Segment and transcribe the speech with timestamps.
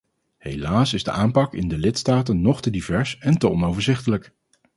[0.37, 4.31] Helaas is de aanpak in de lidstaten nog te divers en te onoverzichtelijk.